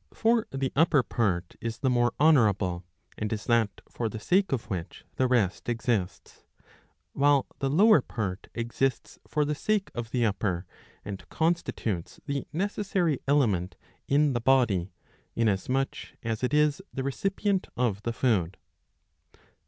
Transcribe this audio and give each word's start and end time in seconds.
* 0.00 0.14
For 0.14 0.46
the 0.52 0.70
upper 0.76 1.02
part 1.02 1.56
is 1.60 1.78
the 1.78 1.88
more^ 1.90 2.12
honourable, 2.20 2.84
and 3.18 3.32
is 3.32 3.46
that 3.46 3.80
for 3.90 4.08
the 4.08 4.20
sake 4.20 4.52
of 4.52 4.70
which 4.70 5.04
the 5.16 5.26
rest 5.26 5.68
exists; 5.68 6.44
while 7.12 7.46
the 7.58 7.68
lower 7.68 8.00
part 8.00 8.46
exists 8.54 9.18
for 9.26 9.44
the 9.44 9.56
sake 9.56 9.90
of 9.92 10.12
the 10.12 10.24
upper 10.24 10.64
and 11.04 11.28
constitutes 11.28 12.20
the 12.26 12.46
necessary 12.52 13.18
element 13.26 13.74
in 14.06 14.32
the 14.32 14.40
body, 14.40 14.92
inasmuch 15.34 15.96
as 16.22 16.44
it 16.44 16.54
is 16.54 16.80
the 16.94 17.02
recipient 17.02 17.66
of 17.76 18.00
the 18.02 18.12
food. 18.12 18.58